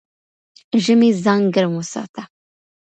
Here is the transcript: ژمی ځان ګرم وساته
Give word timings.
ژمی 0.83 1.09
ځان 1.23 1.41
ګرم 1.53 1.73
وساته 1.75 2.23